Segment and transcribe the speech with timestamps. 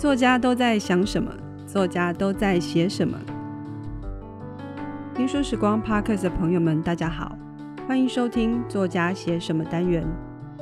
[0.00, 1.30] 作家都在想什么？
[1.66, 3.18] 作家都在写什么？
[5.14, 7.36] 听书时光 Podcast 的朋友们，大家好，
[7.86, 10.02] 欢迎收听《作家写什么》单元，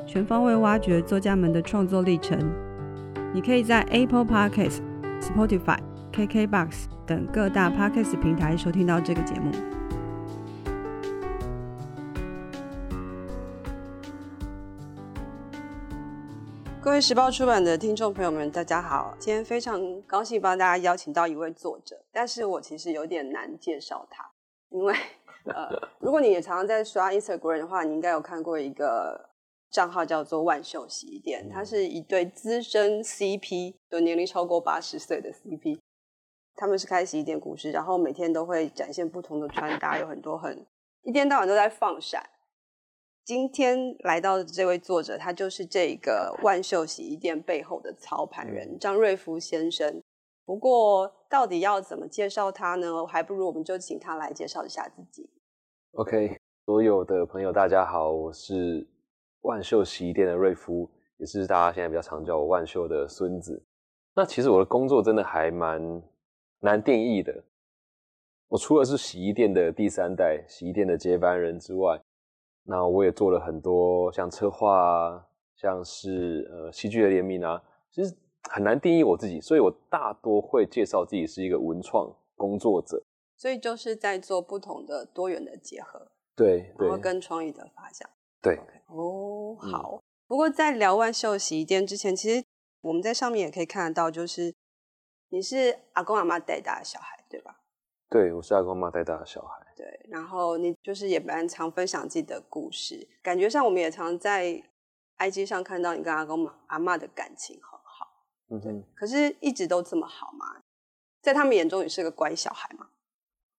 [0.05, 2.37] 全方位挖掘作家们的创作历程。
[3.33, 4.81] 你可以在 Apple Podcast、
[5.21, 5.79] Spotify、
[6.13, 9.53] KKBox 等各大 Podcast 平台收听到这个节目。
[16.89, 19.15] 各位时报出版的听众朋友们，大家好！
[19.21, 24.25] 今天非常高兴帮大家邀请到一位作者，但是我其实有点难介绍他，
[24.71, 24.95] 因为
[25.45, 25.69] 呃，
[26.01, 29.29] 如果你也常常在刷 Instagram 的话，你应该有看过一个
[29.71, 35.79] 账号叫做万秀洗衣店，它是一对资深 CP，有年龄超过八十岁的 CP，
[36.57, 40.67] 他们是开洗衣店故事，然后每天都会展现不同的穿搭，有很多很
[41.03, 42.27] 一天到晚都在放闪。
[43.29, 50.03] 今天来到的这位作者，他就是这个万秀洗衣店背后的操盘人张瑞夫先生。
[50.47, 53.05] 不过，到底要怎么介绍他呢？
[53.07, 55.29] 还不如我们就请他来介绍一下自己。
[55.93, 58.89] OK，所有的朋友大家好，我是
[59.43, 63.63] 万秀洗衣店的瑞夫，也是大家现在比较常叫我万秀的孙子。
[64.15, 66.03] 那其实我的工作真的还蛮
[66.61, 67.45] 难定义的。
[68.49, 72.01] 我除了是洗衣店的第三代洗衣店的接班人之外，
[72.71, 78.15] 那我也做了很多像策划啊，像是呃戏剧的联名啊，其实
[78.51, 83.03] 很难定义我自己，所以我大多会介绍自己是一个文创工作者，
[83.37, 88.07] 所以就是在做不同的多元的结合，对，对，然后跟创意的发想，
[88.43, 88.95] 对，okay.
[88.95, 89.95] 哦，好。
[89.95, 90.03] 嗯。
[90.29, 92.45] 不过在聊万秀洗衣店之前，其实
[92.83, 94.55] 我们在上面也可以看得到，就是
[95.31, 97.63] 你是阿公阿妈带大的小孩，对吧？
[98.11, 99.67] 对，我是阿公阿妈带大的小孩。
[99.77, 104.63] 对，然后你就是也蛮常分享自己的故事，感觉上我们也常在
[105.19, 108.07] IG 上看到你跟阿公阿妈的感情很好，
[108.51, 110.61] 嗯哼，可是一直都这么好吗？
[111.21, 112.89] 在他们眼中你是个乖小孩吗？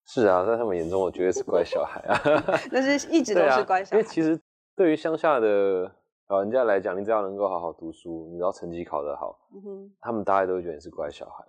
[0.06, 2.20] 是啊，在他们眼中我绝对是乖小孩啊，
[2.72, 3.98] 那是一直都是乖小孩。
[3.98, 4.40] 啊、因为其实
[4.76, 5.84] 对于乡下的
[6.30, 11.46] 老人家来讲，你只要能够好好读书，你只要成绩考得好，嗯哼，他们大概都会觉得你是乖小孩。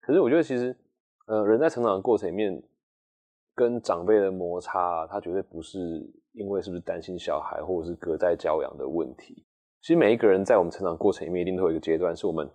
[0.00, 0.74] 可是我觉得其实，
[1.30, 2.62] 呃，人在成长的过程里面。
[3.52, 5.78] 跟长辈的摩擦，他绝对不是
[6.32, 9.44] 因为是不是担心小孩，或者是隔代教养的问题。
[9.82, 12.48] 其实每一个人在我们成长过程里面，一定都有一个阶段，是我们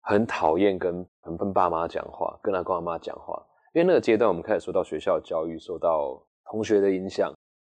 [0.00, 7.34] 很讨厌跟很跟爸妈讲话，跟阿公阿妈讲话，因为那个阶段我们开始受到学校的教育，受到同学的影响，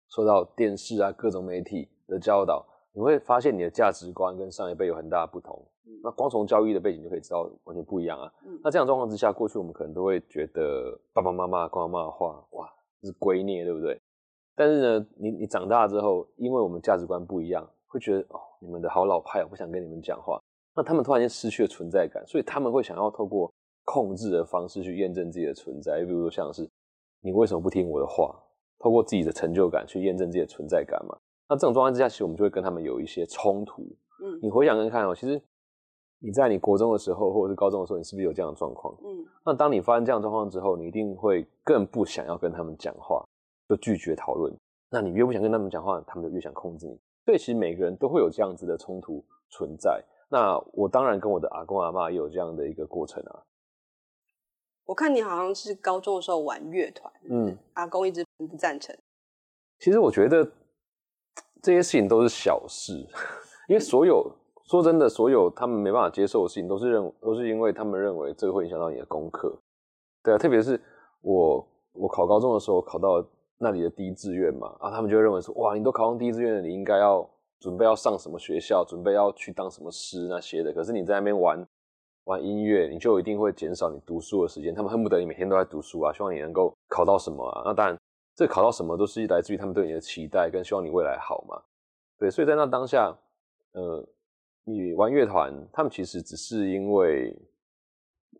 [0.08, 2.64] 受到电视啊各种媒体的教导，
[2.96, 5.62] 你会发现你的价值观跟上一辈有很大的不同。
[6.02, 8.32] 那光从教育的背景就可以知道完全不一样啊。
[8.46, 14.00] 嗯、那这样状况之下，过去我们可能都会觉得爸爸妈妈、公妈妈的话，哇，这是圭臬，对不对？
[14.54, 20.40] 但是呢，你你长大之后，因为我们价值观不一样，会觉得哦，你们的好老派，我不想跟你们讲话。
[20.74, 23.52] 那他们突然间失去了存在感，所以他们会想要透过
[23.84, 26.02] 控制的方式去验证自己的存在。
[26.06, 26.66] 比如说像是
[27.20, 28.34] 你为什么不听我的话？
[28.78, 31.16] 透过自己的成就感去验证自己的存在感嘛。
[31.48, 33.82] 那这种状况之下，其实我们就会跟他们有一些冲突。
[34.22, 35.40] 嗯，你回想跟看哦，其实。
[36.18, 38.96] 你在你国中的时候，或者是高中的时候，你是不是有这样的状况？
[39.04, 43.22] 嗯，那当你发生这样的状况之后，你一定会更不想要跟他们讲话，
[43.68, 44.50] 就拒绝讨论。
[44.88, 46.98] 那你越不想跟他们讲话，他们就越想控制你。
[47.26, 50.02] 所以其实每个人都会有这样子的冲突存在。
[50.30, 53.44] 那我当然跟我的阿公阿妈也有这样的一个过程啊。
[54.86, 58.96] 我看你好像是高中的时候玩乐团，嗯，阿公一直不赞成。
[59.80, 60.50] 其实我觉得
[61.62, 62.92] 这些事情都是小事，
[63.68, 64.30] 因为所有。
[64.68, 69.56] 说真的，所有他们没办法接受的事情，都是认都是因为他们认为这个会影响到你的功课。
[70.24, 70.80] 对啊，特别是
[71.20, 73.24] 我我考高中的时候，考到
[73.58, 77.24] 那里的第一志愿嘛，啊，他们就会认为说，哇，你都考上第一志愿了，你应该要
[77.60, 80.72] 准备要上什么学校，准备要去当什么师那些的。
[80.72, 81.64] 可是你在那边玩
[82.24, 84.74] 玩音乐，你就一定会减少你读书的时间。
[84.74, 87.62] 他们恨不得你每天都在读书啊，希望你能够考到什么啊。
[87.64, 87.96] 那当然，
[88.36, 91.60] 这考到什么都是来自于他们对你的期待，跟希望你未来好嘛。
[92.18, 93.12] 对，所以在那当下，
[93.72, 94.06] 呃。
[94.68, 97.32] 你玩乐团，他们其实只是因为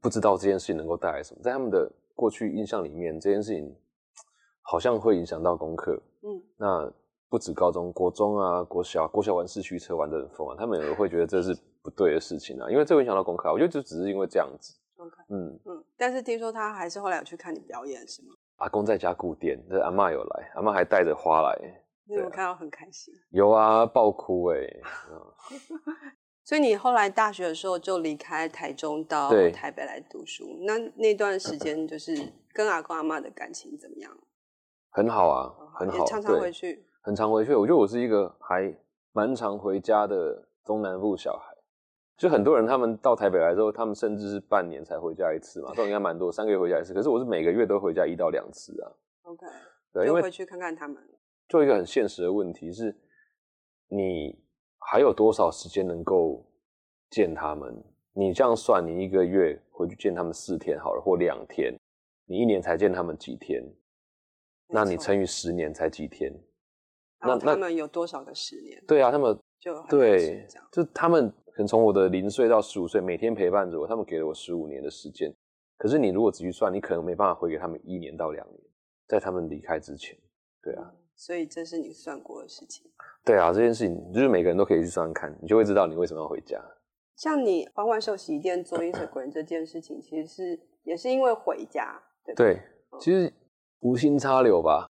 [0.03, 3.73] 不知道这件事情能够带来什么，在他们的过去印象里面，这件事情
[4.61, 6.03] 好像会影响到功课。
[6.23, 6.93] 嗯，那
[7.29, 13.49] 不止高中、国中啊、国小、国小玩四驱车玩得很疯啊，他们也会觉得这是不对的事情啊，因为这会影响到功课。
[13.53, 14.75] 我觉得就只是因为这样子。
[14.97, 18.35] OK，嗯嗯，但是听说他还是后来有去看你表演，是吗？
[18.57, 21.83] 阿公在家顾店，这阿嬷有来，阿嬷还带着花来。
[22.09, 23.13] 你有看到很开心？
[23.31, 24.83] 有啊，爆哭哎、欸！
[26.45, 32.17] 所以你后来大学的时候就离开台中到台北来读书，那那段时间就是
[32.53, 34.17] 跟阿公阿妈的感情怎么样？
[34.91, 37.53] 很好啊，很好，常常回去，很常回去。
[37.55, 38.73] 我觉得我是一个还
[39.13, 41.56] 蛮常回家的中南部小孩。
[42.17, 46.95] 就很多人他们到台北来之后，他们甚至是半年才回家一次嘛，都应该蛮多，三个月回家一次。
[46.95, 48.93] 可是我是每个月都回家一到两次啊。
[49.23, 49.47] OK，
[49.93, 50.97] 对，因为回去看看他们。
[51.49, 52.97] 就一个很现实的问题是，
[53.89, 54.37] 你
[54.79, 56.45] 还有多少时间能够
[57.11, 57.85] 见他们？
[58.13, 61.79] 你这样算，你一个月回去见他们四天好了，或两天，
[62.25, 63.63] 你一年才见他们几天？
[64.69, 66.33] 那你乘以十年才几天？
[67.21, 68.83] 那他们有多少个十年？
[68.89, 75.35] 对啊，他们就对，就他们可能从我的零岁到十五岁，每天陪伴着我，他们给了我十五年的时间。
[75.79, 78.61] 可是你如果仔细算，你可能没办法回给他们一年到两年，
[79.09, 80.15] 在他们离开之前。
[80.63, 82.85] 对啊，所以这是你算过的事情。
[83.25, 86.63] 对啊，这件事情就是每个人都可以去算看，你就会知道你为什么要回家。
[87.17, 92.55] 像你帮万寿洗衣店做 Instagram 这件事情，其实是也是因为回家，对不对？
[92.55, 92.63] 对，
[93.01, 93.33] 其实
[93.81, 94.87] 无心插柳吧。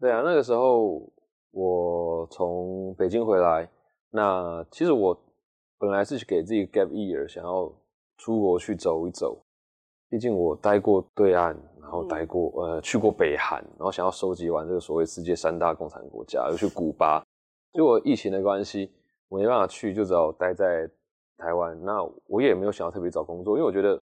[0.00, 1.12] 对啊，那个时候。
[1.50, 3.68] 我从北京回来，
[4.10, 5.18] 那其实我
[5.78, 7.72] 本来是给自己 gap year，想要
[8.16, 9.40] 出国去走一走。
[10.10, 17.22] 毕竟我待过对岸，然后待过、嗯、呃去过北韩，然后想要收集完这个所谓世界三大共产国家，又去古巴。
[17.72, 18.90] 结果疫情的关系，
[19.28, 20.88] 我没办法去，就只好待在
[21.36, 21.78] 台湾。
[21.84, 24.00] 那我也没有想要特别找工作，因为我觉得。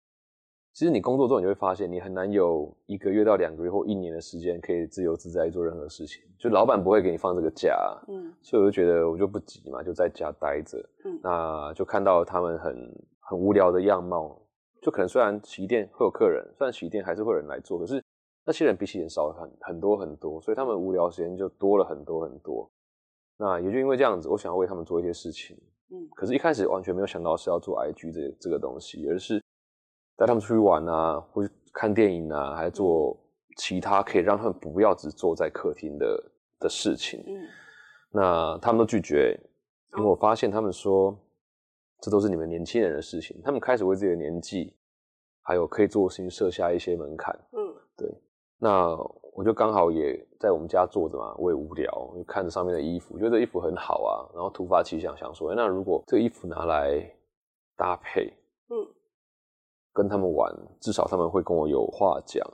[0.75, 6.21] 其实你工作之后，你就会发现你很难有一个月到两个月或一年的时间可以自由自在做任何事情。
[6.37, 7.73] 就老板不会给你放这个假，
[8.09, 10.77] 嗯，所以我就觉得我就不急嘛，就在家待着。
[11.05, 12.75] 嗯，那就看到他们很
[13.21, 14.37] 很无聊的样貌。
[14.81, 18.03] 就可能虽然洗衣店会有客人，虽然洗衣店还是会有人来做，可是
[18.45, 22.69] 那些人比起人少很很多很多，所以他们无聊时间就多了很多很多。
[23.37, 25.57] 那也就因为这样子，我想要为他们做一些事情。
[25.91, 29.41] 嗯，可是一开始完全没有想到是要做 IG 这这个东西，而是。
[30.17, 33.17] 带他们出去玩啊，或去看电影啊，还做
[33.57, 36.23] 其他可以让他们不要只坐在客厅的
[36.59, 37.23] 的事情。
[37.27, 37.47] 嗯，
[38.11, 39.37] 那他们都拒绝，
[39.97, 41.17] 因为我发现他们说，
[42.01, 43.41] 这都是你们年轻人的事情。
[43.43, 44.73] 他们开始为自己的年纪
[45.41, 47.37] 还有可以做的事情设下一些门槛。
[47.51, 48.09] 嗯，对。
[48.57, 48.95] 那
[49.33, 57.05] 我就刚好也在我们家坐着嘛，我也无聊，就看着上面的衣服，觉得这衣服很好啊，然后突发奇想，想说，那如果这个衣服拿来
[57.75, 58.33] 搭配，
[58.69, 58.94] 嗯。
[59.95, 62.45] 跟他们玩，至少他们会跟我有话讲，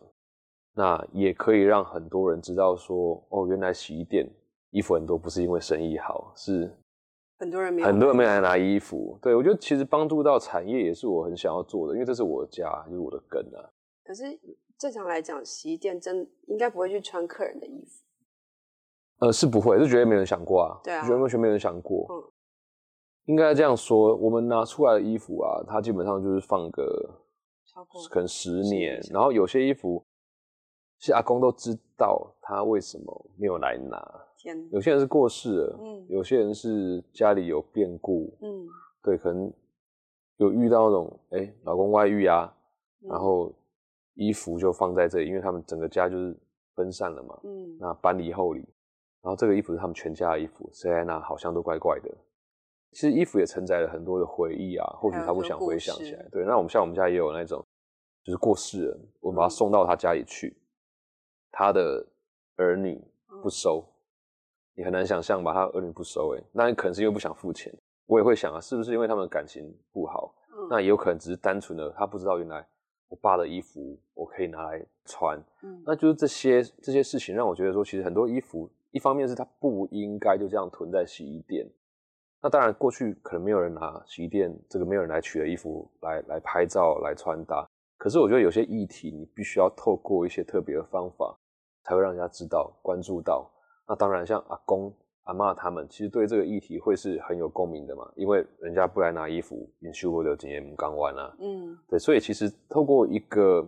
[0.75, 4.29] 那也可以让很多人知道说，哦，原来洗衣店
[4.69, 6.71] 衣服很多不是因为生意好，是
[7.39, 9.17] 很多人没很多人没来拿衣服。
[9.19, 13.73] 对，我觉得其实帮助到产业也是我很想要做的，因为这是我的家，就是我的根啊。
[14.03, 14.23] 可是
[14.77, 18.05] 正常来讲，洗衣店真应该不会去穿客人的衣服。
[19.25, 22.05] 呃，是不会，是绝对没人想过啊，对啊，绝对完全没人想过。
[22.11, 22.31] 嗯，
[23.25, 27.17] 应该这样说，我们拿出来的衣服啊，它基本上就是放个。
[28.09, 30.03] 可能十年，然后有些衣服，
[30.99, 33.97] 其实阿公都知道他为什么没有来拿。
[34.37, 38.67] 天，有些人是过世了，嗯，有些人是家里有变故，嗯，
[39.03, 39.51] 对，可能
[40.37, 42.51] 有遇到那种，哎、欸，老公外遇啊，
[43.03, 43.53] 嗯、然后
[44.15, 46.35] 衣服就放在这里，因为他们整个家就是
[46.75, 48.61] 分散了嘛，嗯，那搬离后里，
[49.21, 52.09] 然后这个衣服是他们全家的衣服，谁来拿好像都怪怪的。
[52.91, 56.27] 其实衣服也承载了很多的回忆啊，或许他不想回想起来。
[56.31, 57.65] 对，那我们像我们家也有那种，
[58.23, 60.59] 就是过世人，我们把他送到他家里去，嗯、
[61.51, 62.05] 他的
[62.57, 63.01] 儿女
[63.41, 63.91] 不收，嗯、
[64.75, 65.53] 你很难想象吧？
[65.53, 67.73] 他儿女不收，哎，那可能是因为不想付钱。
[68.07, 70.35] 我也会想啊，是不是因为他们感情不好？
[70.49, 72.67] 嗯、那也有可能只是单纯的他不知道，原来
[73.07, 75.41] 我爸的衣服我可以拿来穿。
[75.63, 81.65] 嗯，那就是这些这些事情让我觉得说，其实很多衣服，一方面是他不应该就这样囤在洗衣店。
[82.43, 87.63] 那当然，过去可能没有人拿洗衣店这个没有人来取的衣服来来拍照来穿搭。
[87.97, 91.37] 可是我觉得有些议题，你必须要透过一些特别的方法，
[91.83, 93.47] 才会让人家知道、关注到。
[93.87, 94.91] 那当然，像阿公、
[95.25, 101.35] 阿妈他们，其实对这个议题会是很有共鸣的嘛，因为人家不来拿衣服，你修不了经验刚完啊。
[101.39, 103.63] 嗯，对，所以其实透过一个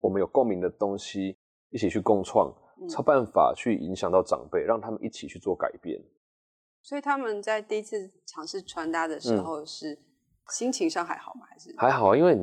[0.00, 1.36] 我们有共鸣的东西，
[1.68, 2.50] 一起去共创，
[2.88, 6.02] 才有办法去影响到长辈，让他们一起去做改变。
[6.84, 9.98] 所以他们在第一次尝试穿搭的时候，是
[10.50, 11.46] 心情上还好吗？
[11.48, 12.34] 还是还好，因为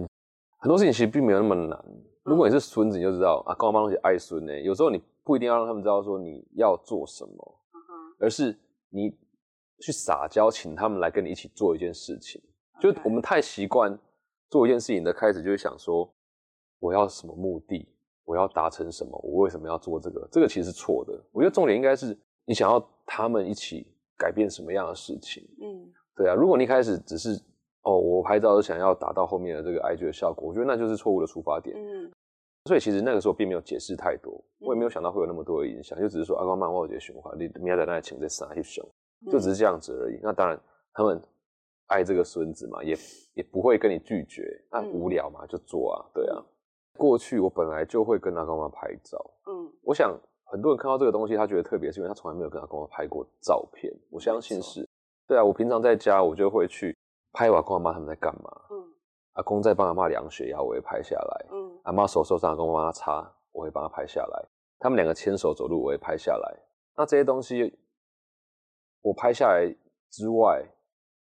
[0.57, 1.79] 很多事情其实并没有那么难。
[2.23, 4.59] 如果你是孙子，你就知道啊，跟我妈东西爱孙呢。
[4.61, 7.59] 有时候你不一定要让他们知道说你要做什么，
[8.17, 8.57] 而是
[8.89, 9.15] 你
[9.79, 12.41] 去撒娇，请他们来跟你一起做一件事情。
[12.79, 13.95] 就我们太习惯
[14.49, 16.11] 做一件事情的开始，就会想说
[16.79, 17.87] 我要什么目的，
[18.25, 20.27] 我要达成什么，我为什么要做这个？
[20.31, 21.23] 这个其实是错的。
[21.31, 23.85] 我觉得重点应该是你想要他们一起。
[24.21, 25.43] 改变什么样的事情？
[25.59, 26.35] 嗯，对啊。
[26.35, 27.29] 如果你一开始只是
[27.81, 31.75] 哦，我拍照是想要达到后面的这个 IG 的效果，我觉得那就是错误的出发点。
[31.75, 32.11] 嗯，
[32.65, 38.87] 所以其实那个时候并没有解释太多，我也没有想到会有那么多的影响，就只是说阿光漫画节循环，你明仔载那请这三一熊，
[39.31, 40.19] 就只是这样子而已。
[40.21, 40.61] 那当然，
[40.93, 41.19] 他们
[41.87, 42.95] 爱这个孙子嘛，也
[43.33, 46.37] 也不会跟你拒绝，那无聊嘛就做啊，对啊。
[46.97, 50.15] 过去我本来就会跟阿公妈拍照，嗯，我想
[50.51, 53.89] 很多人看到这个东西，他觉得特别，是因为他从来没有跟阿公妈拍过照片。
[54.09, 54.85] 我相信是，
[55.25, 56.93] 对啊，我平常在家我就会去
[57.31, 58.93] 拍我阿公阿妈他们在干嘛，嗯，
[59.33, 64.45] 阿公在帮阿妈量血压，我会拍下来，嗯，阿妈手受伤，阿公帮他擦，我会帮他拍下来，
[64.77, 66.53] 他们两个牵手走路，我会拍下来。
[66.97, 67.73] 那这些东西
[69.01, 69.73] 我拍下来
[70.09, 70.65] 之外，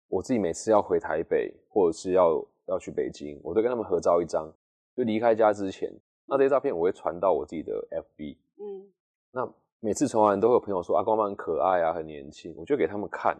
[0.07, 4.49] 我自己每次要回台北或者是要要去北京，我都跟他们合照一张。
[4.95, 5.89] 就离开家之前，
[6.25, 8.37] 那这些照片我会传到我自己的 FB。
[8.57, 8.91] 嗯，
[9.31, 9.47] 那
[9.79, 13.37] 每次传完都会有朋友说阿光妈很可爱啊，很年轻，我就给他们看。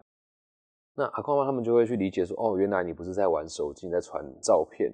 [0.96, 4.93] 那阿光妈他们就会去理解说，哦，原来你不是在玩手机，你在传照片。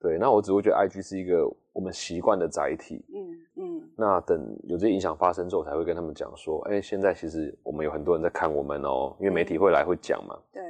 [0.00, 3.04] 对，那我只会觉得 IG 是一个我们习惯的载体。
[3.14, 3.90] 嗯嗯。
[3.96, 10.38] 那等有这些影响发生之后，才会跟他们讲说，哎、欸，现在其实我们有很多人在看我们哦，因为媒体会来会讲嘛。
[10.52, 10.62] 对。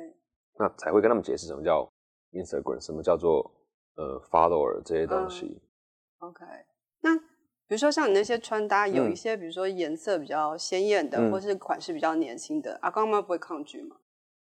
[0.58, 1.88] 那才会跟他们解释什么叫
[2.32, 3.50] Instagram，什么叫做。
[4.00, 5.60] 呃，follower 这些东西。
[6.20, 6.44] 嗯、OK，
[7.00, 7.10] 那
[7.68, 13.96] 比如说像你那些穿搭，有一些比如说颜色比较鲜艳的，嗯、或是款式比较年轻的，阿公妈不会抗拒吗？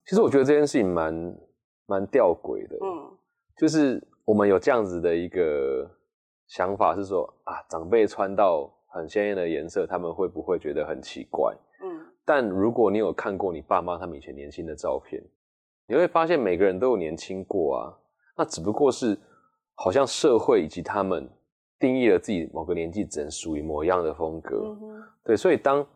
[0.07, 1.37] 其实我觉得这件事情蛮
[1.87, 2.77] 蛮吊诡的。
[2.81, 3.11] 嗯，
[3.57, 5.91] 就是我们有这样子的一个
[6.47, 11.53] 想法，是说啊，长辈穿到很鲜艳的颜色，他们会不会觉得很奇怪？
[11.83, 15.23] 嗯，但如果你有看过你爸妈他们以前年轻的照片，
[15.87, 17.99] 你会发现每个人都有年轻过啊，
[18.37, 19.19] 那只不过是。
[19.81, 21.31] 好像社会以及他们
[21.79, 25.87] 定义了自己某个年纪只能属于某样的风格，嗯、对，所以当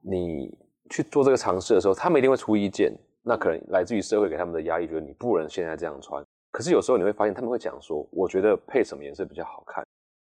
[0.00, 0.56] 你
[0.90, 6.22] 去做这个尝试的时候，他们一定会出意见，那可能来自于社会给他们的压力，觉得你不能现在这样穿。
[6.50, 9.84] 可是有时候你会发现，他们会讲说，我觉得配什么颜色比较好看，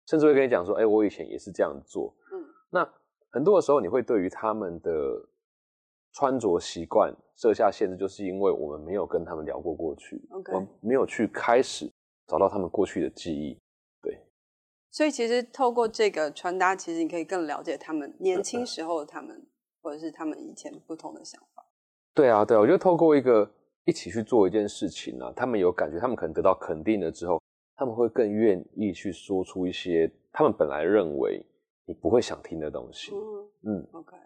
[0.08, 2.14] 甚至会跟你讲说，哎、欸，我以前也是这样做。
[2.34, 2.90] 嗯，那
[3.32, 4.92] 很多的时候，你会对于他们的
[6.14, 10.22] 穿着习惯设下限制，就是因为我们没有跟他们聊过过去.
[10.54, 11.92] 我们没有去开始。
[12.28, 13.60] 找到他们过去的记忆，对。
[14.92, 19.46] 所以其实透过这个穿搭，其实你可以更了解他们年轻时候的他们，
[19.82, 21.64] 或者是他们以前不同的想法。
[22.14, 23.50] 对啊，对啊，我觉得透过一个
[23.86, 27.40] 一起去做一件事情啊，他们有感觉，他们可能得到肯定了之后，
[27.76, 31.46] 他们会更愿意去说出一些他们本来认为
[31.86, 33.12] 你不会想听的东西。
[33.14, 34.18] 嗯嗯，OK。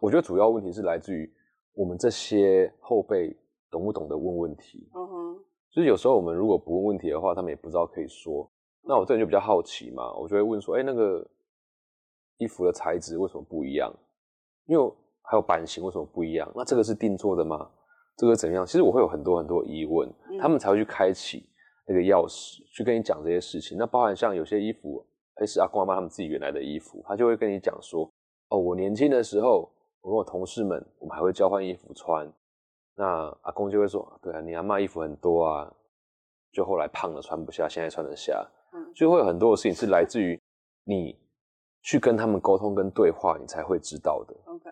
[0.00, 1.32] 我觉得主要问题是来自于
[1.72, 3.36] 我们这些后辈
[3.70, 4.90] 懂不懂得问问题。
[4.92, 5.44] 嗯哼。
[5.70, 8.50] 就是有时候我们如果不问问题的话，他们也不知道可以说。
[8.84, 11.24] 那我这人就比较好奇嘛，我就会问说：“哎，那个
[12.38, 13.92] 衣服的材质为什么不一样？
[14.66, 16.50] 因为还有版型为什么不一样？
[16.54, 17.70] 那这个是定做的吗？
[18.16, 21.48] 这个怎么样？”其实我会有很多很多疑问，他们才会去开启
[21.86, 23.78] 那个钥匙，去跟你讲这些事情。
[23.78, 28.10] 那包含像有些衣服，哎，是阿公阿妈他们自己原来的衣服，他就会跟你讲说
[28.50, 29.70] ：“哦，我年轻的时候，
[30.00, 32.30] 我跟我同事们，我们还会交换衣服穿。”
[32.96, 35.72] 那阿公就会说：“对啊，你阿妈衣服很多啊，
[36.52, 40.40] 就后来胖了穿不下，现在穿得下。”嗯，就会有很多的事情是来自于
[40.84, 41.18] 你
[41.82, 44.34] 去跟他们沟通跟对话，你才会知道的。
[44.46, 44.70] OK，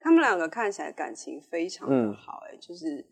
[0.00, 3.06] 他们两个看起来感情非常的好，欸，哎，嗯，就是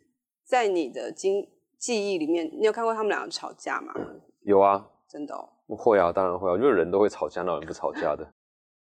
[0.45, 1.49] 在你的经
[1.79, 3.95] 记忆里面，你有看过他们两个吵架吗？
[4.43, 5.49] 有啊，真的哦。
[5.77, 8.25] 会啊，当然会啊，因为人都会吵架，哪有人不吵架的，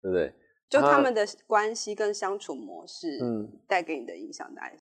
[0.02, 0.34] 对不对？
[0.70, 4.78] 就他们的关系跟相处模式，嗯，带给你的影响大概。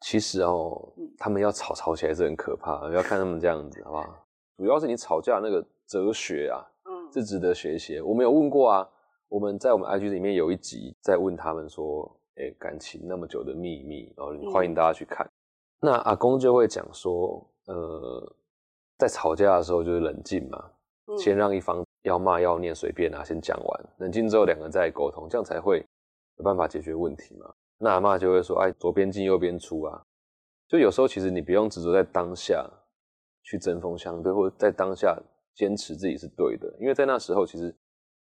[0.00, 4.26] 其实哦，他们要吵吵起来是很可怕，不要看他们这样子，好不好？
[4.62, 8.00] 主要是你吵架那个哲学啊，嗯，是值得学习。
[8.00, 8.88] 我们有问过啊，
[9.26, 15.26] 我们在我们 IG 里面有一集在问他们说，哎，感情那么久的秘密，然后欢迎大家去看。
[15.26, 18.36] 嗯、那阿公就会讲说，呃，
[18.98, 20.70] 在吵架的时候就是冷静嘛，
[21.08, 25.84] 嗯、先让一方要骂要念随便啊，先讲完，冷静之后两个人再沟通，这样才会
[26.36, 27.52] 有办法解决问题嘛。
[27.78, 30.00] 那阿妈就会说：“哎，左边进右边出啊！”
[30.70, 32.64] 就有时候其实你不用执着在当下
[33.42, 35.20] 去针锋相对，或者在当下
[35.54, 37.74] 坚持自己是对的，因为在那时候其实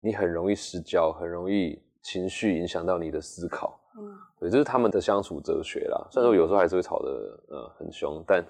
[0.01, 3.79] 你很容易失焦，很容易情绪影响到你的思考。
[3.99, 6.09] 嗯，对，这是他们的相处哲学啦。
[6.11, 8.45] 虽然说有时候还是会吵得呃很凶，但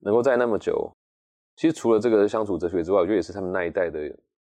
[0.00, 0.90] 能够在那么久，
[1.56, 3.98] 其实除了这个相处哲学之外，我觉得也是他们那一代的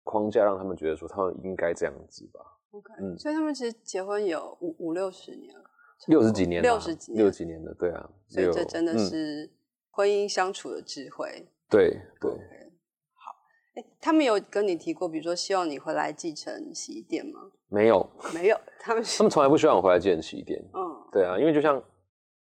[0.04, 2.40] 框架，让他们觉得说他们应该这样子吧。
[2.70, 5.64] OK，嗯，所以他们其实结婚有五五六十年了。
[6.08, 9.50] 六十几年，六十几年，六十几年的，对啊，所以这真的是
[9.90, 11.48] 婚姻相处的智慧。
[11.68, 13.32] 对对，好，
[13.74, 17.40] 哎，他们有跟你提过，比如说希望你回来继承洗衣店吗？
[17.68, 20.62] 没有，没有，他们他们从来不希望我回来继承洗衣店。
[20.72, 20.80] 嗯，
[21.12, 21.74] 对啊，因为就像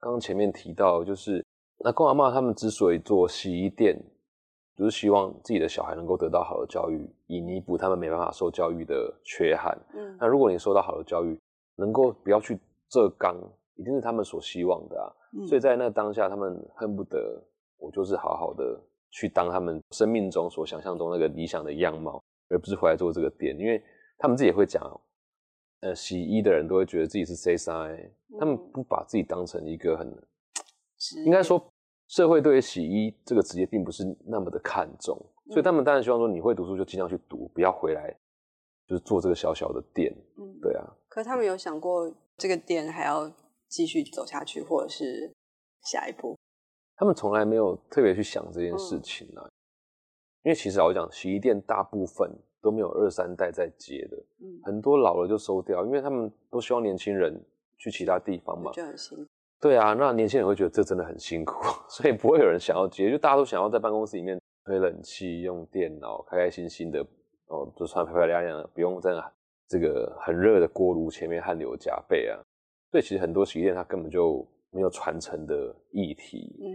[0.00, 1.44] 刚刚前面提到，就是
[1.78, 3.98] 那公阿妈他们之所以做洗衣店，
[4.76, 9.78] 就是希望自己的小孩能够得到好的教育，以弥补他们没办法受教育的缺憾。
[9.94, 11.38] 嗯，那如果你受到好的教育，
[11.76, 12.58] 能够不要去。
[12.92, 13.34] 浙刚
[13.76, 15.08] 一定是他们所希望的啊。
[15.32, 17.42] 嗯、所以在那当下，他们恨不得
[17.78, 18.78] 我就是好好的
[19.12, 23.80] 去当他们生命中所想象中那个理想的样貌，而不是回来做这个店，因为
[24.18, 24.82] 他们自己也会讲，
[25.80, 30.08] 呃，洗衣的人都会觉得自己是 C 三、嗯，他们不把自己当成一个很，
[31.26, 31.62] 应该说
[32.08, 35.16] 社会对于洗衣这个职业并不是那么的看重，
[35.46, 38.16] 嗯、所以他们当然希望说你会读书就尽量去读，不要回来
[38.86, 40.84] 就是做这个小小的店，嗯，对啊。
[41.08, 43.30] 可他们有想过这个店还要
[43.68, 45.30] 继续走下去，或者是
[45.82, 46.34] 下一步？
[47.02, 49.50] 他们从来没有特别去想这件事情啊，嗯、
[50.44, 52.30] 因为其实老实讲，洗衣店大部分
[52.60, 57.36] 都没有二三代在接的，嗯，很多老了就收掉，因为他们都希望年轻人
[57.76, 59.24] 去其他地方嘛，就很辛苦。
[59.60, 61.56] 对啊，那年轻人会觉得这真的很辛苦，
[61.90, 67.04] 所以不会有人想要接，就大家都想要在办公室里面吹冷气、用电脑，开开心心的
[67.48, 69.10] 哦，就穿漂漂亮亮的，不用在
[69.66, 72.38] 这个很热的锅炉前面汗流浃背啊。
[72.92, 76.66] 所以其实很多洗衣店它根本就没有传承的议题，嗯，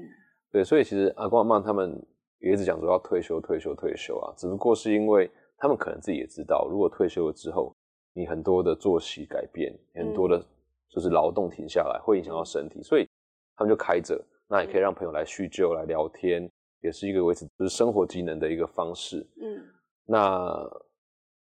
[0.52, 2.02] 对，所以其实阿公阿曼他们
[2.40, 7.76] 也一直讲说要退休退休退休啊，只不过是因为他们可能自己也知道，如果退休了之后，
[8.14, 10.40] 你很多的作息改变，很多的
[10.90, 13.08] 就是劳动停下来，会影响到身体，所以
[13.56, 16.50] 他们就开着，那也可以让朋友来叙旧来聊天，
[16.82, 19.64] 也是一个维持就是生活机能的一个方式，嗯，
[20.06, 20.70] 那。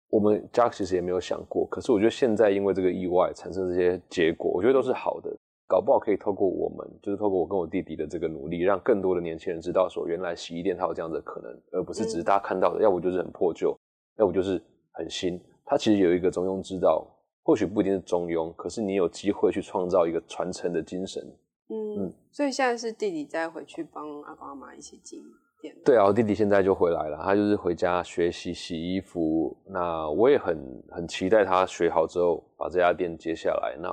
[0.10, 5.38] 我们家其实也没有想过，可是我觉得现在因为这个意外产生这些结果，我觉得都是好的。
[5.68, 13.78] 搞不好可以透过我们，就是透过我跟我弟弟的这个努力，让更多的年轻人知道说，原来洗衣店它有这样的可能，而不是只是大家看到的，要不就是很破旧，
[14.18, 14.62] 要不就是
[14.94, 15.40] 很新。
[15.66, 17.06] 它其实有一个中庸之道，
[17.44, 21.22] 或许不一定是中庸，可是你有机会去创造一个传承的精神。
[21.70, 25.26] 嗯，嗯，所以现在是弟弟再回去帮阿公阿妈一起经营。
[25.84, 29.58] 对啊，我弟弟现在就回来了，他就是回家学习洗衣服。
[29.66, 30.58] 那我也很
[30.90, 33.76] 很期待他学好之后把这家店接下来。
[33.82, 33.90] 那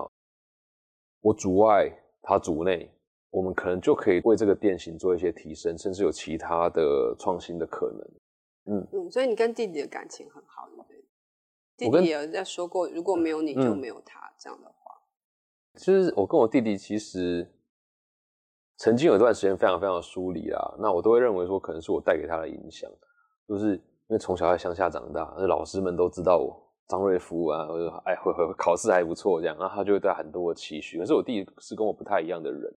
[1.25, 1.91] 我主外，
[2.21, 2.91] 他主内，
[3.31, 8.77] 我们可能就可以为这个店型做一些提升，甚至有其他的创新的可能。
[8.77, 10.97] 嗯嗯，所以你跟弟弟的感情很好，对不对？
[11.77, 14.75] 弟弟也有在说过，如果没有你就没有他、嗯、这样的话。
[15.77, 17.51] 其实我跟我弟弟其实。
[18.77, 22.91] 曾经有一段时间非常非常的疏离啦，那我都会认为说可能是我带给他的影响，
[23.47, 30.99] 就是因为从小在乡下长大，那老师们都知道我张瑞夫啊，或者哎会会考试还不错这样，然后他就会带很多的期许。
[30.99, 32.73] 可是我弟弟是跟我不太一样的人，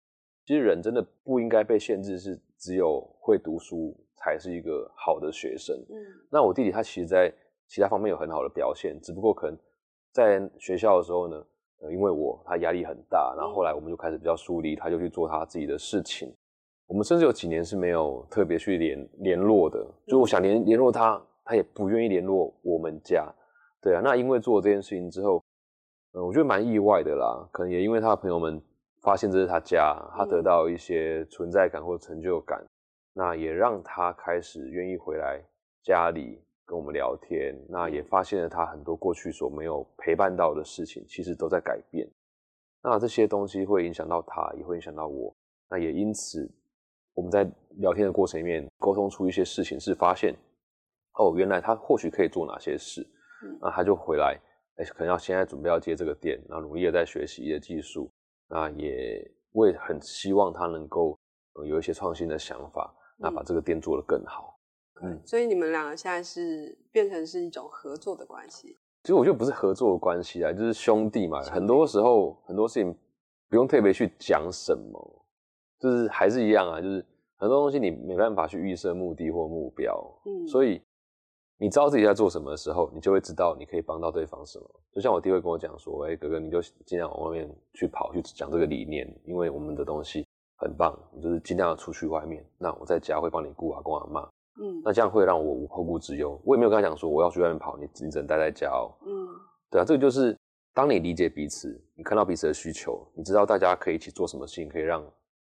[0.45, 5.75] 其实人真的不应该被限制是只有会读书才是一个好的学生。
[5.89, 5.95] 嗯，
[6.31, 7.33] 那我弟弟他其实在
[7.67, 9.57] 其他方面有很好的表现，只不过可能
[10.11, 11.43] 在学校的时候呢。
[11.81, 16.33] 呃，因为我他压力很大，然后后来我们就开始比较疏离，他就去做他自己的事情。
[16.87, 23.29] 我们甚至有几年是没有特别去联联络的，就我想联联络他，他也不愿意联络我们家。
[23.85, 25.39] 对啊，那因为做了这件事情之后，
[26.13, 27.47] 嗯，我觉得蛮意外的啦。
[27.51, 28.59] 可能也因为他的朋友们
[29.03, 32.65] 发现这是他家，他得到一些存在感或成就感，
[33.13, 35.39] 那也让他开始愿意回来
[35.83, 36.41] 家里。
[36.67, 42.09] 跟我们聊天，那也发现了他很多过去所没有陪伴到的事情，其实都在改变。
[42.81, 45.31] 那这些东西会影响到他，也会影响到我。
[45.69, 46.49] 那也因此，
[47.13, 50.35] 我们在聊天的过程里面沟通出一些事情，是发现
[51.19, 53.07] 哦，原来他或许可以做哪些事。
[53.61, 54.39] 那他就回来，
[54.75, 58.11] 哎，可能要现在准备要接这个店，然后努力的在学习一些技术。
[58.47, 61.17] 那也我也很希望他能够
[61.65, 64.59] 有一些创新的想法，那把这个店做得更好。
[65.01, 68.77] 嗯，所以你们两个现在是变成是一种合作的关系。
[69.03, 71.41] 其实我觉得不是合作的关系啊，就是兄弟嘛。
[71.41, 72.95] 很多时候很多事情
[73.49, 75.25] 不用特别去讲什么，
[75.79, 77.05] 就是还是一样啊，就是
[77.37, 80.01] 很多东西你没办法去预设目的或目标。
[80.25, 80.81] 嗯，所以
[81.57, 84.69] 你知道自己在做什么的时候，你就会知道你可以帮到对方什么。
[84.91, 90.25] 就像我弟会跟我讲说：“哎，哥哥，你就尽量往外面去跑，去讲这个理念，因为我们的东西
[90.57, 92.45] 很棒，你就是尽量要出去外面。
[92.57, 94.27] 那我在家会帮你顾阿公阿妈。”
[94.61, 96.39] 嗯，那这样会让我无后顾之忧。
[96.45, 98.91] 我也没有跟他讲说我要去外面跑，你你只能待在家哦。
[99.05, 99.27] 嗯，
[99.69, 100.37] 对啊，这个就是
[100.73, 105.03] 当你理解彼此，你看到彼此的需求，你知道大家可以一起做什么事情，可以让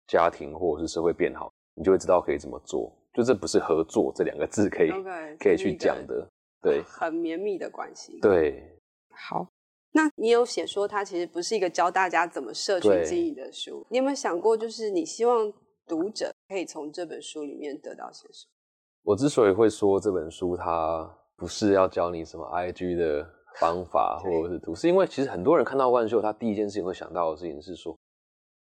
[0.07, 2.93] 家庭或者是社会变好，你就会知道可以怎么做。
[3.13, 6.29] 就这不是合作这两个字可以 Okay, 可以去讲的，
[6.61, 8.19] 对，很绵密的关系。
[8.21, 8.79] 对，
[9.11, 9.47] 好，
[9.93, 15.53] 那你有写说它其实不是一个教大家怎么社群经营的书，你有没有想过，就是你希望
[15.87, 18.51] 读者可以从这本书里面得到些什么？
[19.05, 27.95] 我之所以会说这本书，它不是要教你什么 IG 的方法 或者是图，是因为其实很多人看到万秀，他第一件事情会想到的事情是说，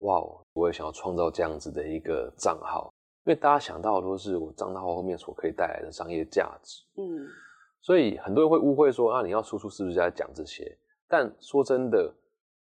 [0.00, 0.20] 哇，
[0.52, 2.92] 我也想要创造这样子的一个账号，
[3.26, 6.82] 因为大家想到的都是我账号后面所可以带来的商业价值。
[6.96, 7.26] 嗯，
[7.82, 10.78] 所以很多人会误会说，啊，你要输出是不是在讲这些？
[11.08, 12.14] 但说真的，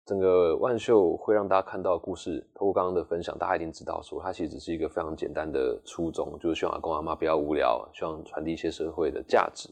[0.05, 9.69] 整个万秀会让大家看到的故事，透过刚刚的分享，大家一定知道说，它其实只是一个非常简单的初衷，就是希望阿公阿妈不要无聊，希望传递一些社会的价值。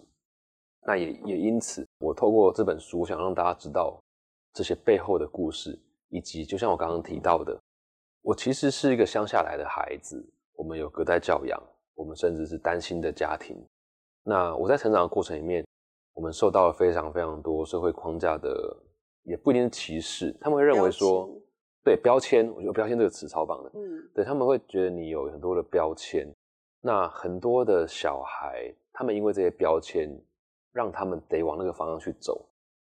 [0.86, 3.98] 那也也因此，我透过这本书，想让大家知道
[4.54, 7.58] 这些背后的故事，以及就像我刚刚提到的，
[8.22, 10.22] 我其实是一个乡下来的孩子，
[10.56, 11.62] 我们有隔代教养，
[11.96, 13.58] 我们甚至是单亲的家庭。
[14.24, 15.66] 那我在成长的过程里面，
[16.14, 18.78] 我们受到了非常非常多社会框架的，
[19.24, 21.30] 也不一定是歧视，他们会认为说，
[21.84, 26.28] 对标签，我觉得标签这个词超棒的，嗯，对，他们会觉得你有很多的标签。
[26.82, 30.10] 那很多的小孩，他们因为这些标签。
[30.76, 32.50] 让他们得往那个方向去走，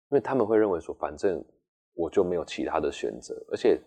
[0.09, 1.43] 因为他们会认为说，反正
[1.95, 3.77] 我就没有其他的选择，而且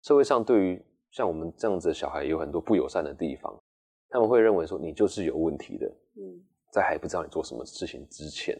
[0.00, 0.82] 社会上对于
[1.14, 3.56] 像我们这样子的小孩有很多不友善的地方，
[4.10, 5.86] 他们会认为说你就是有问题的。
[6.16, 8.58] 嗯，在还不知道你做什么事情之前，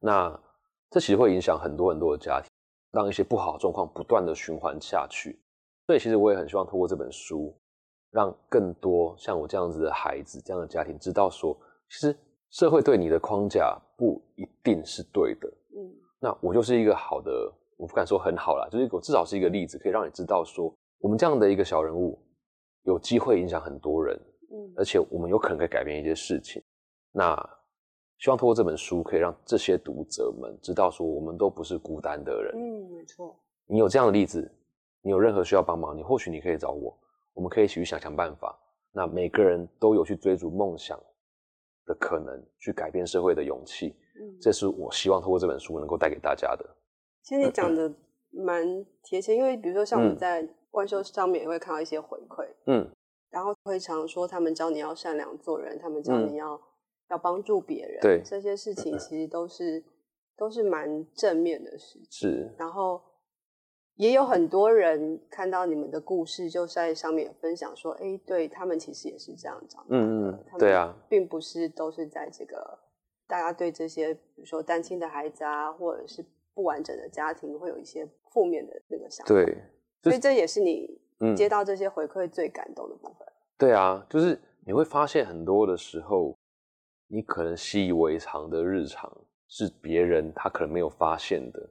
[0.00, 0.38] 那
[0.90, 2.50] 这其实会影响很多很多的家庭，
[2.90, 5.40] 让一些不好的状况不断的循环下去。
[5.86, 7.56] 所以其实我也很希望通过这本书，
[8.10, 11.56] 让更多像我这样子的孩子、这样的家庭知道说，
[11.88, 12.14] 其实。
[12.52, 17.30] 社会对你的框架不一定是对的，嗯，那我就是一个好的，
[17.76, 22.18] 我不敢说很好啦，就是我至少是一个例子，可以让你知道说，我们这样的一个小人物，
[22.82, 24.18] 有机会影响很多人，
[24.52, 26.62] 嗯，而且我们有可能可以改变一些事情。
[27.12, 27.36] 那
[28.18, 33.34] 希望通过这本书，可以让这些读者们知道说，我们都不是孤单的人，嗯，没错。
[33.66, 34.50] 你有这样的例子，
[35.00, 36.96] 你有任何需要帮忙，你或许你可以找我，
[37.32, 38.56] 我们可以一起去想想办法。
[38.92, 41.00] 那每个人都有去追逐梦想
[41.86, 46.76] 的可能去改变社会的勇气，嗯，这是我希望通过这本书能够带给大家的。
[47.22, 47.90] 其实你讲的
[48.30, 52.88] 蛮贴切，因为比如说像我们在万秀上面也会看到一些回馈，嗯，
[53.30, 56.60] 然后会常说他们教你要善良做人，他们教你要、嗯、
[57.10, 59.84] 要帮助别人，对，这些事情其实都是
[60.36, 63.02] 都是蛮正面的事情，是，然后。
[63.96, 70.02] 也有很多人看到你们的故事，就在上面有分享说：“哎，对他们其实也是这样长大的。
[70.02, 72.78] 嗯嗯，对啊，并不是都是在这个
[73.26, 79.34] 大家对这些，比如说单亲的孩子啊，或者是不完整的家庭，会有一些负面的那个想法。
[79.34, 79.44] 对，
[80.02, 80.98] 所以这也是你
[81.36, 83.26] 接到这些回馈最感动的部分。
[83.26, 83.34] 嗯。
[83.58, 86.34] 对啊，就是你会发现很多的时候，
[87.08, 89.14] 你可能习以为常的日常，
[89.48, 91.68] 是别人他可能没有发现的。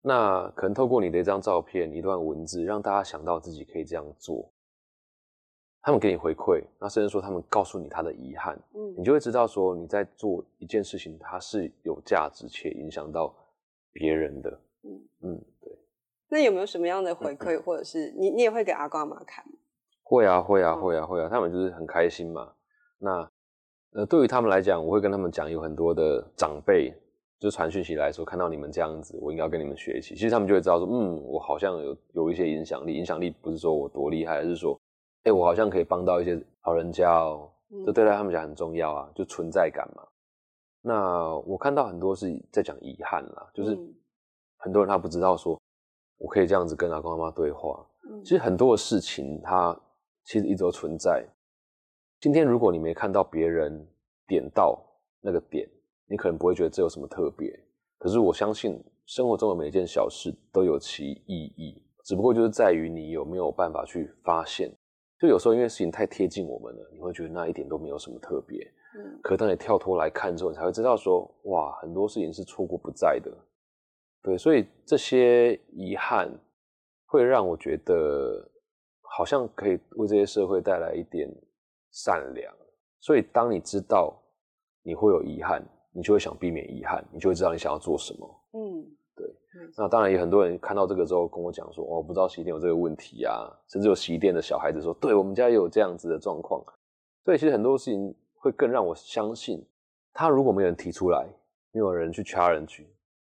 [0.00, 4.50] 那可能透过你的一张照片、一段文字，让大家想到自己可以这样做。
[5.80, 13.34] 他们给你回馈，那甚至说他们告诉你他的遗憾，嗯，你就会知道说你在做一件事情，它是有价值且影响到
[13.92, 14.60] 别人的。
[14.82, 15.77] 嗯嗯，对。
[16.28, 19.52] 那有没有什么样的回馈，或者是你你也会给阿公阿妈看吗？
[20.02, 22.52] 会啊会啊会啊会啊，他们就是很开心嘛。
[22.98, 23.30] 那
[23.92, 26.94] 呃，对于他们来讲，我会跟他们讲，有很多的长辈。
[27.40, 30.12] 就传讯息来说，看到你们这样子，我应该要跟你们学习。
[30.16, 32.94] 其实他们就会知道说，嗯，我好像有有一些影响力。
[32.94, 34.74] 影响力不是说我多厉害，而是说，
[35.18, 37.48] 哎、欸，我好像可以帮到一些老人家哦。
[37.86, 40.02] 这对待他们讲很重要啊，就存在感嘛。
[40.82, 43.78] 那我看到很多是在讲遗憾啦，就是
[44.56, 45.57] 很多人他不知道说，
[46.18, 47.84] 我可以这样子跟阿公阿妈对话。
[48.22, 49.74] 其实很多的事情，它
[50.24, 51.26] 其实一直都存在。
[52.20, 53.88] 今天如果你没看到别人
[54.26, 54.78] 点到
[55.22, 55.68] 那个点。
[56.10, 57.52] 你可能不会觉得这有什么特别，
[57.98, 64.74] 可是我相信生活中的每一件小事都有其意义，只不过就是在于你有没有办法去发现。
[65.20, 68.66] 就有时候因为事情太贴近我们了，你会觉得那一点都没有什么特别。
[68.96, 73.30] 嗯，可当你跳脱来看之后，你才会知道说，哇，很多事情是错过不在的。
[74.28, 76.30] 对，所以这些遗憾
[77.06, 78.46] 会让我觉得
[79.00, 81.28] 好像可以为这些社会带来一点
[81.90, 82.54] 善良。
[83.00, 84.14] 所以当你知道
[84.82, 85.62] 你会有遗憾。
[85.90, 88.40] 你就会想避免遗憾，你就会知道你想要做什么。
[88.52, 88.84] 嗯，
[89.16, 89.26] 对。
[89.26, 96.62] 嗯、那当然，也很多人看到这个之后跟我讲说：“哦，不知道洗衣店有这个问题啊。”甚至有洗衣店的小孩子说：“对，我们家也有这样子的状况。”
[97.24, 99.66] 所以，其实很多事情会更让我相信，
[100.12, 101.26] 他如果没有人提出来，
[101.72, 102.84] 没有人去 challenge，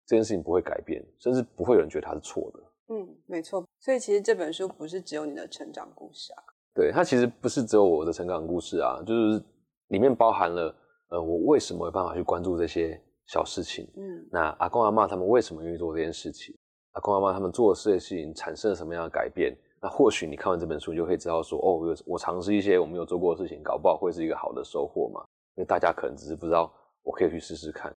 [0.10, 2.60] 这件事情不会改变，甚至不会有人觉得它是错的。
[2.96, 3.64] 嗯，没错。
[3.80, 6.42] 所以，其实这本书不是只有你的成长故事啊。
[6.74, 9.44] 对，它其实不是只有我的成长故事啊，就是
[9.90, 10.76] 里面包含了。
[11.10, 13.88] 呃，我为什么有办法去关注这些小事情？
[13.98, 16.56] 嗯，那阿公阿妈他们为什么愿意做这件事情？
[16.94, 19.56] 阿公阿妈他们做的这些事情产生了什么样的改变？
[19.82, 25.22] 那或许你看完这本书，你就可以知道说，哦，我我尝试一些我没有做过的事情，搞不好会是一个好的收获嘛。
[25.56, 27.92] 因为大家可能只是不知道，我可以去试试看。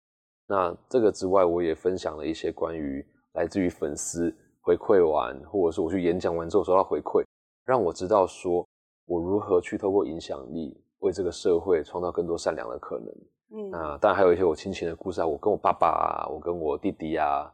[0.50, 7.24] 那这个之外，我也分享了一些关于来自于粉丝回馈完，或者是我去演讲完之后收到回馈，
[7.64, 8.68] 让我知道说
[9.06, 10.76] 我如何去透过影响力。
[11.00, 13.08] 为这个社会创造更多善良的可能。
[13.52, 17.50] 嗯，那当然还有一些我亲情的故事啊，我跟我爸爸啊，我跟我弟弟啊，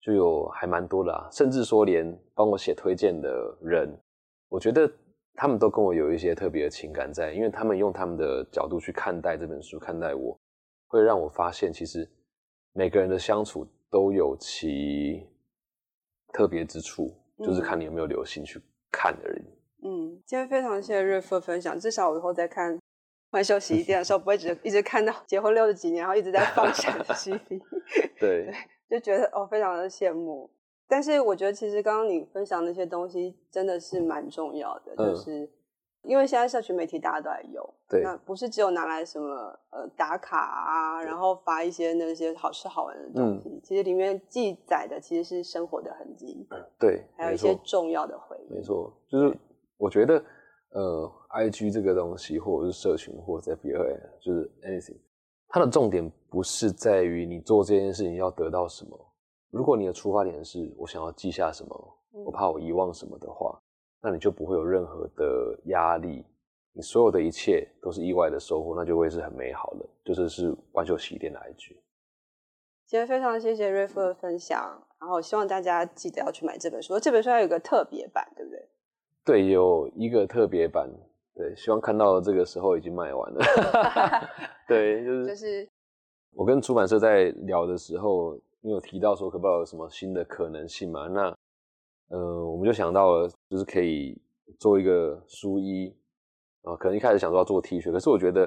[0.00, 3.94] 就有还蛮多的啊，甚至说连帮我写推荐的人，
[4.48, 4.90] 我觉得
[5.34, 10.34] 他们都跟我有一些特别的情感在，因为他们用他们的角度去看待这本书，看待我，
[10.86, 12.08] 会让我发现其实
[12.72, 15.26] 每个人的相处都有其
[16.32, 19.44] 特别之处，就是看你有没有留心去看而已。
[19.86, 22.78] 嗯，今天非常谢谢瑞夫的分享，至少我以后再看
[23.30, 27.04] 万秀洗衣店的时候， 不会只一直看到结婚六十几年，然后一直在放闪的。
[28.18, 28.52] 对。
[28.88, 30.48] 就觉得哦，非常的羡慕。
[30.86, 35.50] 但是我觉得，其实刚刚你分享那些东西真的是蛮重要的，嗯、就是
[36.06, 39.26] 因为现在社群媒体大家都在用，对，那不是只有拿来什么
[39.70, 48.54] 呃打卡啊，然后发一些那些好吃好玩的东西，嗯、其实里面记载的其实是生活的痕迹，嗯，对，还有一些重要的回忆。
[48.54, 49.36] 没错，就是
[49.76, 50.22] 我觉得
[50.70, 54.98] 呃，IG 这个东西，或者是社群，或者 FB，就是 anything。
[55.48, 58.98] 它的重点不是在于你做这件事情要得到什么。
[59.50, 63.58] 如果你的出发点是我想要记下什么，我怕我遗忘什么的话，
[64.06, 66.24] 那你就不会有任何的压力。
[66.72, 69.84] 你所有的一切都是意外的收获，那就会是很美好的。
[70.04, 71.74] 就是是万秀洗衣店的 IG。
[72.86, 77.00] 今天非常谢谢瑞夫的分享，然后希望大家记得要去买这本书。
[77.00, 78.68] 这本书还有一个特别版，对不对？
[79.24, 80.88] 对，有一个特别版。
[81.34, 83.44] 对，希望看到这个时候已经卖完了。
[84.68, 85.68] 对，就是就是
[86.32, 91.08] 我跟出版社在聊的时候，你有提到说可不可以有什么新的可能性嘛？
[91.08, 91.35] 那
[92.08, 94.20] 呃，我们就想到了，就是可以
[94.58, 95.94] 做一个书衣
[96.62, 98.46] 啊，可能一开始想说要做 T 恤，可是我觉得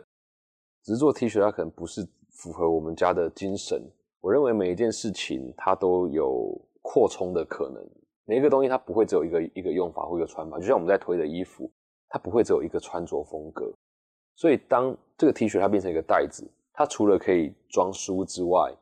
[0.84, 3.82] 只是做 T 恤，它可能不是符合我们家的精神。
[4.22, 7.84] 我认为每一件事情它都有扩充的可能，
[8.26, 11.72] 每一个东西它不会只有一个一个用法或一个穿法，就像我们在推的衣服。
[12.12, 13.72] 它不会只有一个穿着风格，
[14.34, 16.43] 所以当这个 T 恤它变成一个袋子，
[16.74, 18.76] 它除了可以装书之外，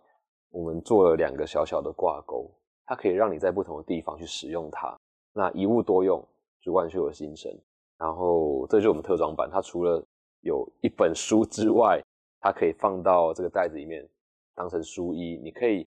[0.50, 2.50] 我们做了两个小小的挂钩，
[2.88, 4.98] 它可以让你在不同的地方去使用它。
[5.34, 6.20] 那一物多用，
[6.60, 7.56] 就万秀的心声。
[8.00, 10.04] 然后这就是我们特装版，它除了
[10.42, 12.02] 有一本书之外，
[12.40, 14.04] 它可以放到这个袋子里面
[14.56, 15.40] 当成书衣。
[15.44, 15.86] 你可以，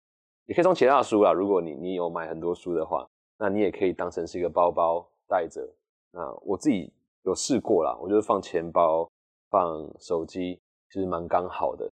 [0.48, 1.32] 你可以装其他的书啦。
[1.32, 5.70] 如果你你有买很多书的话，那你也可以当成是一个包包带着。
[6.12, 6.92] 那我自己。
[7.26, 9.10] 有试过啦，我就是放钱包、
[9.50, 10.60] 放手机，
[10.92, 11.92] 其实蛮刚好的。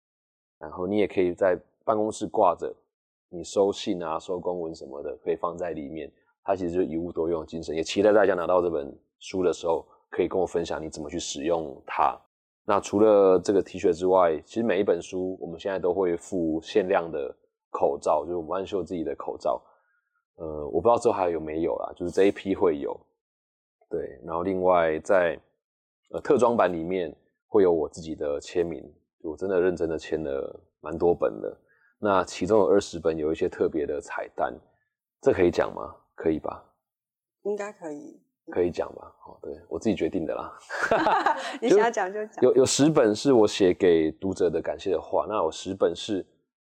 [0.59, 2.71] 然后你也可以在办公室挂着，
[3.33, 6.13] 你收信啊、收公文什么的，可以放在里面。
[6.45, 12.15] 它其实就一物多用的精神，也期待大家拿到这本书的时候，可以跟我分享你怎么去使用它。
[12.65, 17.35] 那除了这个 T 恤之外，其实每一本书我们现在都会附限量的
[17.71, 19.63] 口罩，就是我们万秀自己的口罩。
[20.37, 22.99] 呃，我不知道之后还有没有啦，就是这一批会有。
[23.89, 25.39] 对，然后另外在
[26.11, 27.15] 呃特装版里面
[27.47, 28.83] 会有我自己的签名，
[29.23, 31.57] 我真的认真的签了蛮多本的。
[32.05, 34.53] 那其中有二十本有一些特别的彩蛋，
[35.21, 35.95] 这可以讲吗？
[36.17, 36.65] 可以吧？
[37.45, 39.15] 应该可以，可以讲吧？
[39.25, 40.53] 哦，对，我自己决定的啦。
[41.63, 42.43] 你想要讲就讲。
[42.43, 46.27] 有有十本是我写给读者的感谢的话，那有十本是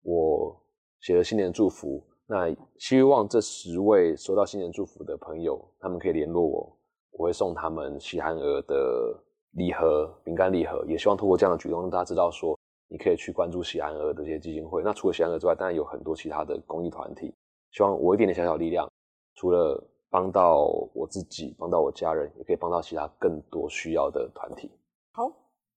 [0.02, 0.56] 我
[1.00, 2.00] 写的新年祝福。
[2.28, 6.78] 那希望这十位收到新年祝福的朋友，他们可以联络我。
[7.18, 9.18] 我会送他们喜憨儿的
[9.52, 12.56] 礼盒、饼干礼盒，也希望通过这样的举动让大家知道说，
[12.88, 14.83] 你可以去关注喜安儿的这些基金会。
[14.83, 17.35] 那除了喜安儿之外，当然有很多其他的公益团体。
[17.72, 18.90] 希望我一点点小小力量，
[19.35, 24.70] 除了帮到我自己、帮到我家人，也可以帮到其他更多需要的团体。
[25.12, 25.25] 好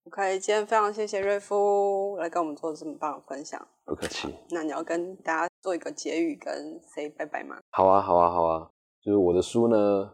[0.05, 3.67] ，OK，今天非常谢谢瑞夫来跟我们做这么棒的分享。
[3.85, 4.33] 不客气。
[4.49, 7.57] 那你要跟大家做一个结语，跟 say 拜拜吗？
[7.71, 8.69] 好啊，好啊，好啊。
[9.01, 10.13] 就是我的书呢。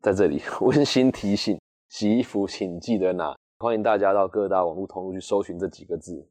[0.00, 3.36] 在这里 温馨提醒：洗衣服请记得拿。
[3.60, 6.24] 欢迎大家到各大网络通路去搜寻这几个字，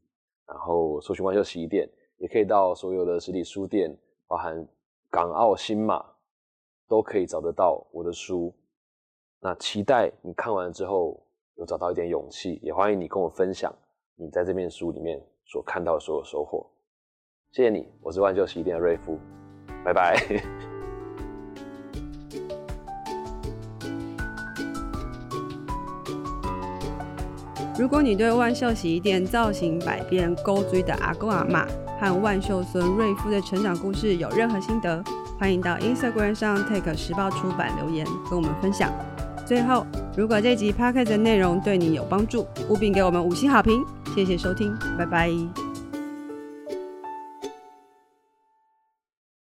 [0.48, 1.88] 然后搜寻万秀洗衣店，
[2.20, 3.94] 也可以到所有的实体书店，
[4.28, 4.66] 包含
[5.10, 6.06] 港澳新马，
[6.88, 8.54] 都可以找得到我的书。
[9.42, 11.22] 那期待你看完之后
[11.56, 13.76] 有找到一点勇气，也欢迎你跟我分享
[14.16, 16.66] 你在这本书里面所看到的所有收获。
[17.52, 19.20] 谢谢你，我是万秀洗衣店的瑞夫，
[19.84, 20.77] 拜拜。
[27.78, 31.64] 如果你对万秀洗衣店造型百变、勾嘴的阿公阿妈
[32.00, 35.04] 和万秀孙瑞夫的成长故事有任何心得，
[35.40, 38.92] 欢迎到 Instagram 上 take 时报出版留言跟我们分享。
[39.46, 39.86] 最后，
[40.18, 43.86] 如果这集 p a c k a g e 的内容对你有帮助，务必给我们五星好评，
[44.16, 45.67] 谢谢收听，拜拜。